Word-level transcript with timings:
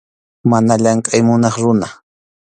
Mana 0.49 0.73
llamkʼay 0.83 1.21
munaq 1.27 1.55
runa. 1.63 1.87